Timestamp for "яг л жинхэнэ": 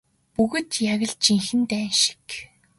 0.93-1.65